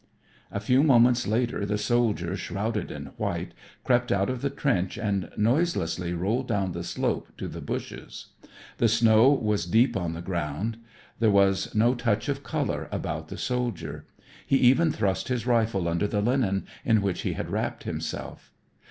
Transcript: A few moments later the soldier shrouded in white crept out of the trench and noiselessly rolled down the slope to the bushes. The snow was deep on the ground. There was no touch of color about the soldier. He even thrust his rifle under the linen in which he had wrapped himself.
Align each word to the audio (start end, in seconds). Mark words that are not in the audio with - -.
A 0.51 0.59
few 0.59 0.81
moments 0.81 1.27
later 1.27 1.63
the 1.63 1.77
soldier 1.77 2.35
shrouded 2.35 2.89
in 2.89 3.11
white 3.17 3.53
crept 3.83 4.11
out 4.11 4.31
of 4.31 4.41
the 4.41 4.49
trench 4.49 4.97
and 4.97 5.29
noiselessly 5.37 6.11
rolled 6.15 6.47
down 6.47 6.71
the 6.71 6.83
slope 6.83 7.27
to 7.37 7.47
the 7.47 7.61
bushes. 7.61 8.29
The 8.77 8.87
snow 8.87 9.29
was 9.29 9.67
deep 9.67 9.95
on 9.95 10.13
the 10.13 10.23
ground. 10.23 10.77
There 11.19 11.29
was 11.29 11.75
no 11.75 11.93
touch 11.93 12.29
of 12.29 12.41
color 12.41 12.89
about 12.91 13.27
the 13.27 13.37
soldier. 13.37 14.07
He 14.47 14.57
even 14.57 14.91
thrust 14.91 15.27
his 15.27 15.45
rifle 15.45 15.87
under 15.87 16.07
the 16.07 16.21
linen 16.21 16.65
in 16.83 17.03
which 17.03 17.21
he 17.21 17.33
had 17.33 17.51
wrapped 17.51 17.83
himself. 17.83 18.51